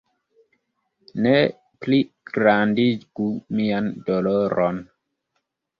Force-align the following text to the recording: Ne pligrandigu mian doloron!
Ne 1.25 1.33
pligrandigu 1.85 3.31
mian 3.61 3.95
doloron! 4.11 4.83